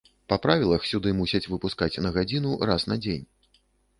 [0.31, 3.25] Па правілах, сюды мусяць выпускаць на гадзіну раз на дзень.